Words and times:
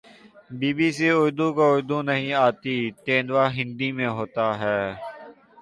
be 0.59 0.69
B 0.77 0.87
C 0.97 1.07
Urdu 1.21 1.47
کو 1.55 1.63
اردو 1.73 1.97
نہیں 2.09 2.31
آتی 2.45 2.75
تیندوا 3.05 3.45
ہندی 3.57 3.89
میں 3.97 4.09
ہوتاہے 4.17 4.79